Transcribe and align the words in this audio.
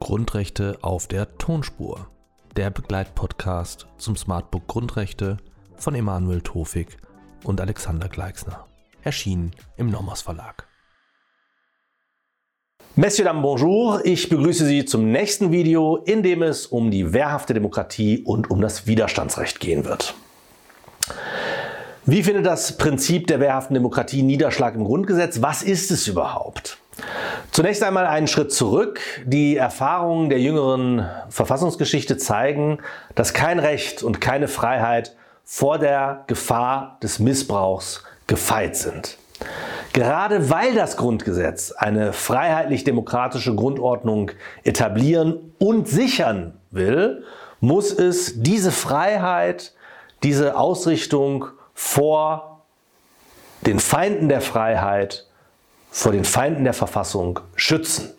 Grundrechte 0.00 0.78
auf 0.82 1.06
der 1.06 1.38
Tonspur. 1.38 2.08
Der 2.56 2.70
Begleitpodcast 2.70 3.86
zum 3.98 4.16
Smartbook 4.16 4.66
Grundrechte 4.66 5.36
von 5.76 5.94
Emanuel 5.94 6.40
Tofik 6.40 6.96
und 7.44 7.60
Alexander 7.60 8.08
Gleixner. 8.08 8.66
Erschienen 9.04 9.52
im 9.76 9.88
Nomos 9.88 10.22
Verlag. 10.22 10.66
Messieurs, 12.96 13.28
dames, 13.28 13.42
bonjour. 13.42 14.04
Ich 14.04 14.28
begrüße 14.28 14.66
Sie 14.66 14.84
zum 14.84 15.12
nächsten 15.12 15.52
Video, 15.52 15.98
in 15.98 16.24
dem 16.24 16.42
es 16.42 16.66
um 16.66 16.90
die 16.90 17.12
wehrhafte 17.12 17.54
Demokratie 17.54 18.24
und 18.24 18.50
um 18.50 18.60
das 18.60 18.88
Widerstandsrecht 18.88 19.60
gehen 19.60 19.84
wird. 19.84 20.16
Wie 22.10 22.24
findet 22.24 22.44
das 22.44 22.76
Prinzip 22.76 23.28
der 23.28 23.38
wehrhaften 23.38 23.74
Demokratie 23.74 24.24
Niederschlag 24.24 24.74
im 24.74 24.82
Grundgesetz? 24.82 25.42
Was 25.42 25.62
ist 25.62 25.92
es 25.92 26.08
überhaupt? 26.08 26.78
Zunächst 27.52 27.84
einmal 27.84 28.04
einen 28.04 28.26
Schritt 28.26 28.52
zurück. 28.52 28.98
Die 29.26 29.56
Erfahrungen 29.56 30.28
der 30.28 30.40
jüngeren 30.40 31.08
Verfassungsgeschichte 31.28 32.16
zeigen, 32.16 32.78
dass 33.14 33.32
kein 33.32 33.60
Recht 33.60 34.02
und 34.02 34.20
keine 34.20 34.48
Freiheit 34.48 35.14
vor 35.44 35.78
der 35.78 36.24
Gefahr 36.26 36.98
des 37.00 37.20
Missbrauchs 37.20 38.02
gefeit 38.26 38.74
sind. 38.74 39.16
Gerade 39.92 40.50
weil 40.50 40.74
das 40.74 40.96
Grundgesetz 40.96 41.70
eine 41.70 42.12
freiheitlich-demokratische 42.12 43.54
Grundordnung 43.54 44.32
etablieren 44.64 45.52
und 45.60 45.86
sichern 45.86 46.54
will, 46.72 47.22
muss 47.60 47.92
es 47.92 48.42
diese 48.42 48.72
Freiheit, 48.72 49.74
diese 50.24 50.58
Ausrichtung 50.58 51.46
vor 51.80 52.60
den 53.62 53.80
Feinden 53.80 54.28
der 54.28 54.42
Freiheit 54.42 55.26
vor 55.90 56.12
den 56.12 56.24
Feinden 56.24 56.64
der 56.64 56.74
Verfassung 56.74 57.40
schützen. 57.56 58.12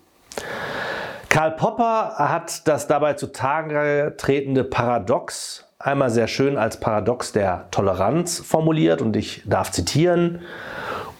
Karl 1.30 1.52
Popper 1.52 2.16
hat 2.17 2.67
das 2.67 2.88
dabei 2.88 3.14
zutage 3.14 4.16
tretende 4.17 4.64
Paradox 4.64 5.66
einmal 5.78 6.09
sehr 6.09 6.28
schön 6.28 6.58
als 6.58 6.80
Paradox 6.80 7.34
der 7.34 7.67
Toleranz 7.70 8.39
formuliert 8.39 9.02
und 9.02 9.16
ich 9.16 9.44
darf 9.45 9.72
zitieren. 9.72 10.42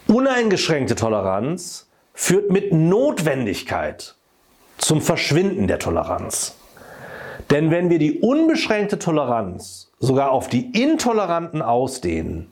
Uneingeschränkte 0.08 0.96
Toleranz 0.96 1.88
führt 2.12 2.50
mit 2.50 2.72
Notwendigkeit 2.72 4.16
zum 4.78 5.00
Verschwinden 5.00 5.68
der 5.68 5.78
Toleranz. 5.78 6.56
Denn 7.52 7.70
wenn 7.70 7.90
wir 7.90 7.98
die 7.98 8.20
unbeschränkte 8.20 8.98
Toleranz 8.98 9.90
sogar 9.98 10.30
auf 10.30 10.48
die 10.48 10.70
Intoleranten 10.70 11.60
ausdehnen, 11.60 12.48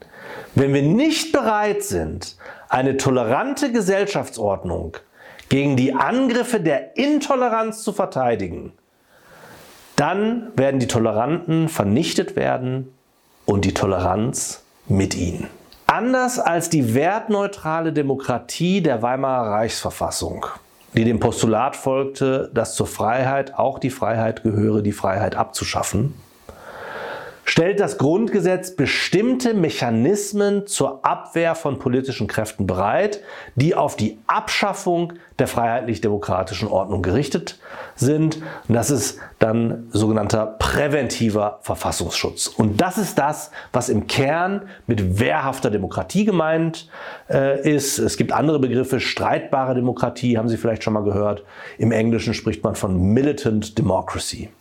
wenn 0.53 0.75
wir 0.75 0.83
nicht 0.83 1.31
bereit 1.31 1.81
sind, 1.81 2.37
eine 2.69 2.97
tolerante 2.97 3.71
Gesellschaftsordnung 3.71 4.97
gegen 5.49 5.75
die 5.75 5.95
Angriffe 5.95 6.59
der 6.59 6.97
Intoleranz 6.97 7.81
zu 7.81 7.93
verteidigen, 7.93 8.73
dann 9.95 10.51
werden 10.55 10.79
die 10.79 10.87
Toleranten 10.87 11.67
vernichtet 11.67 12.35
werden 12.35 12.93
und 13.45 13.65
die 13.65 13.73
Toleranz 13.73 14.63
mit 14.87 15.17
ihnen. 15.17 15.47
Anders 15.87 16.37
als 16.37 16.69
die 16.69 16.93
wertneutrale 16.93 17.91
Demokratie 17.91 18.81
der 18.81 19.01
Weimarer 19.01 19.49
Reichsverfassung, 19.51 20.45
die 20.93 21.05
dem 21.05 21.19
Postulat 21.19 21.75
folgte, 21.75 22.51
dass 22.53 22.75
zur 22.75 22.87
Freiheit 22.87 23.55
auch 23.55 23.79
die 23.79 23.89
Freiheit 23.89 24.43
gehöre, 24.43 24.81
die 24.81 24.91
Freiheit 24.91 25.35
abzuschaffen, 25.35 26.13
stellt 27.51 27.81
das 27.81 27.97
Grundgesetz 27.97 28.77
bestimmte 28.77 29.53
Mechanismen 29.53 30.67
zur 30.67 31.03
Abwehr 31.03 31.53
von 31.53 31.79
politischen 31.79 32.27
Kräften 32.27 32.65
bereit, 32.65 33.19
die 33.55 33.75
auf 33.75 33.97
die 33.97 34.19
Abschaffung 34.25 35.11
der 35.37 35.47
freiheitlich-demokratischen 35.47 36.69
Ordnung 36.69 37.01
gerichtet 37.01 37.59
sind. 37.93 38.37
Und 38.69 38.75
das 38.75 38.89
ist 38.89 39.19
dann 39.39 39.89
sogenannter 39.91 40.45
präventiver 40.45 41.59
Verfassungsschutz. 41.61 42.47
Und 42.47 42.79
das 42.79 42.97
ist 42.97 43.17
das, 43.17 43.51
was 43.73 43.89
im 43.89 44.07
Kern 44.07 44.69
mit 44.87 45.19
wehrhafter 45.19 45.69
Demokratie 45.69 46.23
gemeint 46.23 46.87
äh, 47.29 47.69
ist. 47.69 47.99
Es 47.99 48.15
gibt 48.15 48.31
andere 48.31 48.59
Begriffe, 48.59 49.01
streitbare 49.01 49.75
Demokratie, 49.75 50.37
haben 50.37 50.47
Sie 50.47 50.55
vielleicht 50.55 50.85
schon 50.85 50.93
mal 50.93 51.03
gehört. 51.03 51.43
Im 51.77 51.91
Englischen 51.91 52.33
spricht 52.33 52.63
man 52.63 52.75
von 52.75 52.97
Militant 52.97 53.77
Democracy. 53.77 54.51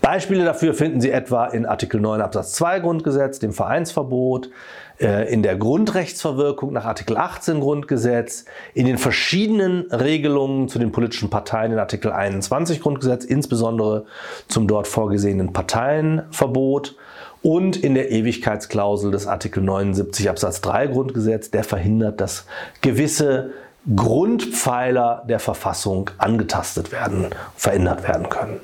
Beispiele 0.00 0.44
dafür 0.44 0.72
finden 0.72 1.00
Sie 1.00 1.10
etwa 1.10 1.46
in 1.46 1.66
Artikel 1.66 2.00
9 2.00 2.20
Absatz 2.20 2.52
2 2.52 2.80
Grundgesetz, 2.80 3.38
dem 3.38 3.52
Vereinsverbot, 3.52 4.50
äh, 4.98 5.30
in 5.32 5.42
der 5.42 5.56
Grundrechtsverwirkung 5.56 6.72
nach 6.72 6.84
Artikel 6.84 7.16
18 7.16 7.60
Grundgesetz, 7.60 8.44
in 8.72 8.86
den 8.86 8.98
verschiedenen 8.98 9.90
Regelungen 9.90 10.68
zu 10.68 10.78
den 10.78 10.92
politischen 10.92 11.28
Parteien 11.28 11.72
in 11.72 11.78
Artikel 11.78 12.12
21 12.12 12.80
Grundgesetz, 12.80 13.24
insbesondere 13.24 14.06
zum 14.48 14.68
dort 14.68 14.86
vorgesehenen 14.86 15.52
Parteienverbot 15.52 16.96
und 17.42 17.76
in 17.76 17.94
der 17.94 18.10
Ewigkeitsklausel 18.10 19.10
des 19.10 19.26
Artikel 19.26 19.62
79 19.62 20.30
Absatz 20.30 20.60
3 20.62 20.86
Grundgesetz, 20.88 21.50
der 21.50 21.64
verhindert, 21.64 22.20
dass 22.20 22.46
gewisse 22.80 23.50
Grundpfeiler 23.94 25.24
der 25.28 25.38
Verfassung 25.38 26.10
angetastet 26.18 26.90
werden, 26.90 27.26
verändert 27.54 28.02
werden 28.02 28.28
können. 28.28 28.60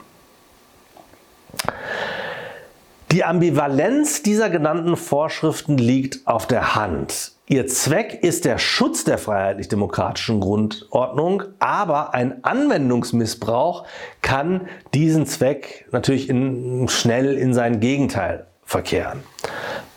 Die 3.12 3.24
Ambivalenz 3.24 4.22
dieser 4.22 4.48
genannten 4.48 4.96
Vorschriften 4.96 5.76
liegt 5.76 6.26
auf 6.26 6.46
der 6.46 6.74
Hand. 6.74 7.32
Ihr 7.46 7.66
Zweck 7.66 8.20
ist 8.22 8.46
der 8.46 8.56
Schutz 8.56 9.04
der 9.04 9.18
freiheitlich-demokratischen 9.18 10.40
Grundordnung, 10.40 11.42
aber 11.58 12.14
ein 12.14 12.42
Anwendungsmissbrauch 12.42 13.84
kann 14.22 14.62
diesen 14.94 15.26
Zweck 15.26 15.86
natürlich 15.92 16.30
in, 16.30 16.88
schnell 16.88 17.36
in 17.36 17.52
sein 17.52 17.80
Gegenteil 17.80 18.46
verkehren. 18.64 19.22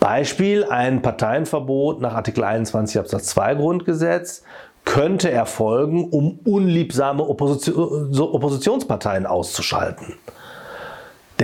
Beispiel 0.02 0.66
ein 0.66 1.02
Parteienverbot 1.02 2.02
nach 2.02 2.16
Artikel 2.16 2.44
21 2.44 3.00
Absatz 3.00 3.28
2 3.28 3.56
Grundgesetz 3.56 4.44
könnte 4.84 5.32
erfolgen, 5.32 6.10
um 6.10 6.40
unliebsame 6.44 7.24
Opposition, 7.24 8.14
Oppositionsparteien 8.20 9.26
auszuschalten. 9.26 10.16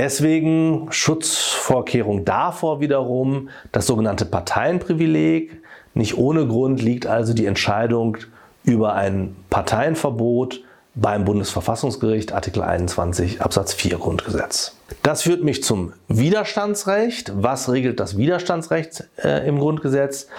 Deswegen 0.02 0.88
Schutzvorkehrung 0.90 2.26
davor 2.26 2.80
wiederum 2.80 3.50
das 3.72 3.86
sogenannte 3.86 4.26
Parteienprivileg. 4.26 5.62
Nicht 5.94 6.18
ohne 6.18 6.48
Grund 6.48 6.82
liegt 6.82 7.06
also 7.06 7.36
die 7.36 7.46
Entscheidung 7.46 8.18
über 8.64 8.96
ein 8.96 9.36
Parteienverbot 9.52 10.64
beim 10.96 11.24
Bundesverfassungsgericht 11.24 12.34
Artikel 12.34 12.64
21 12.64 13.44
Absatz 13.44 13.76
4 13.76 14.00
Grundgesetz. 14.00 14.76
Das 15.04 15.22
führt 15.22 15.44
mich 15.44 15.64
zum 15.64 15.94
Widerstandsrecht. 16.08 17.32
Was 17.36 17.72
regelt 17.72 18.00
das 18.00 18.18
Widerstandsrecht 18.18 19.04
äh, 19.24 19.48
im 19.48 19.60
Grundgesetz? 19.60 20.30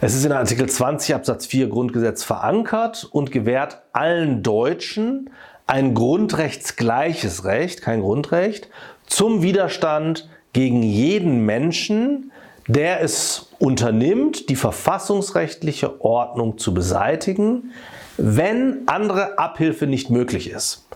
Es 0.00 0.16
ist 0.16 0.24
in 0.24 0.32
Artikel 0.32 0.68
20 0.68 1.14
Absatz 1.14 1.46
4 1.46 1.68
Grundgesetz 1.68 2.24
verankert 2.24 3.08
und 3.12 3.30
gewährt 3.30 3.80
allen 3.92 4.42
Deutschen 4.42 5.30
ein 5.66 5.94
grundrechtsgleiches 5.94 7.44
Recht, 7.44 7.80
kein 7.80 8.00
Grundrecht, 8.00 8.68
zum 9.06 9.42
Widerstand 9.42 10.28
gegen 10.52 10.82
jeden 10.82 11.44
Menschen, 11.44 12.32
der 12.66 13.02
es 13.02 13.50
unternimmt, 13.58 14.48
die 14.48 14.56
verfassungsrechtliche 14.56 16.00
Ordnung 16.02 16.58
zu 16.58 16.72
beseitigen, 16.72 17.72
wenn 18.16 18.82
andere 18.86 19.38
Abhilfe 19.38 19.86
nicht 19.86 20.10
möglich 20.10 20.50
ist. 20.50 20.86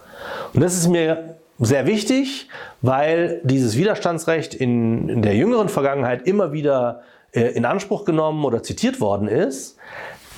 Und 0.55 0.63
das 0.63 0.75
ist 0.75 0.89
mir 0.89 1.37
sehr 1.59 1.87
wichtig, 1.87 2.49
weil 2.81 3.41
dieses 3.45 3.77
Widerstandsrecht 3.77 4.55
in, 4.55 5.09
in 5.09 5.23
der 5.23 5.35
jüngeren 5.35 5.69
Vergangenheit 5.69 6.27
immer 6.27 6.53
wieder 6.53 7.03
äh, 7.33 7.41
in 7.53 7.65
Anspruch 7.65 8.05
genommen 8.05 8.45
oder 8.45 8.63
zitiert 8.63 9.01
worden 9.01 9.29
ist. 9.29 9.77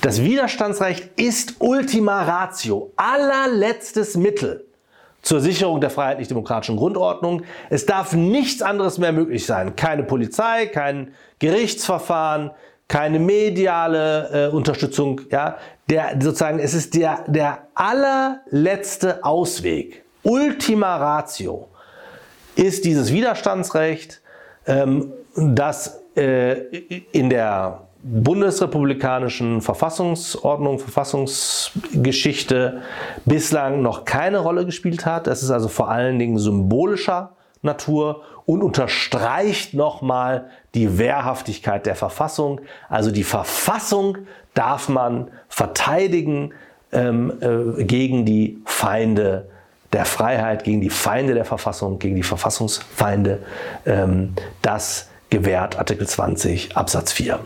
Das 0.01 0.23
Widerstandsrecht 0.23 1.11
ist 1.19 1.55
Ultima 1.59 2.23
Ratio, 2.23 2.91
allerletztes 2.95 4.17
Mittel 4.17 4.65
zur 5.21 5.39
Sicherung 5.39 5.81
der 5.81 5.89
freiheitlich-demokratischen 5.89 6.77
Grundordnung. 6.77 7.43
Es 7.69 7.85
darf 7.85 8.13
nichts 8.13 8.61
anderes 8.61 8.97
mehr 8.97 9.11
möglich 9.11 9.45
sein. 9.45 9.75
Keine 9.75 10.03
Polizei, 10.03 10.65
kein 10.67 11.13
Gerichtsverfahren, 11.39 12.51
keine 12.87 13.19
mediale 13.19 14.49
äh, 14.49 14.55
Unterstützung. 14.55 15.21
Ja, 15.31 15.57
der, 15.89 16.15
sozusagen, 16.19 16.59
es 16.59 16.73
ist 16.73 16.95
der, 16.95 17.23
der 17.27 17.67
allerletzte 17.75 19.23
Ausweg. 19.23 20.03
Ultima 20.23 20.97
Ratio 20.97 21.69
ist 22.55 22.85
dieses 22.85 23.11
Widerstandsrecht, 23.11 24.21
ähm, 24.67 25.13
das 25.35 26.01
äh, 26.15 26.53
in 27.11 27.29
der 27.29 27.87
bundesrepublikanischen 28.03 29.61
Verfassungsordnung, 29.61 30.79
Verfassungsgeschichte 30.79 32.81
bislang 33.25 33.81
noch 33.81 34.05
keine 34.05 34.39
Rolle 34.39 34.65
gespielt 34.65 35.05
hat. 35.05 35.27
Es 35.27 35.43
ist 35.43 35.51
also 35.51 35.67
vor 35.67 35.89
allen 35.89 36.17
Dingen 36.17 36.39
symbolischer 36.39 37.33
Natur 37.61 38.23
und 38.45 38.63
unterstreicht 38.63 39.73
nochmal 39.73 40.45
die 40.73 40.97
Wehrhaftigkeit 40.97 41.85
der 41.85 41.95
Verfassung. 41.95 42.61
Also 42.89 43.11
die 43.11 43.23
Verfassung 43.23 44.17
darf 44.53 44.89
man 44.89 45.29
verteidigen 45.47 46.53
ähm, 46.91 47.33
äh, 47.39 47.83
gegen 47.83 48.25
die 48.25 48.57
Feinde 48.65 49.49
der 49.93 50.05
Freiheit, 50.05 50.63
gegen 50.63 50.81
die 50.81 50.89
Feinde 50.89 51.33
der 51.33 51.45
Verfassung, 51.45 51.99
gegen 51.99 52.15
die 52.15 52.23
Verfassungsfeinde. 52.23 53.39
Ähm, 53.85 54.33
das 54.61 55.09
gewährt 55.29 55.77
Artikel 55.77 56.07
20 56.07 56.75
Absatz 56.75 57.11
4. 57.11 57.39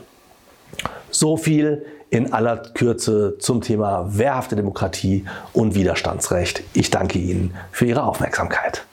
So 1.10 1.38
viel 1.38 1.86
in 2.10 2.34
aller 2.34 2.58
Kürze 2.58 3.38
zum 3.40 3.62
Thema 3.62 4.18
wehrhafte 4.18 4.56
Demokratie 4.56 5.26
und 5.54 5.76
Widerstandsrecht. 5.76 6.64
Ich 6.74 6.90
danke 6.90 7.20
Ihnen 7.20 7.56
für 7.72 7.86
Ihre 7.86 8.04
Aufmerksamkeit. 8.04 8.86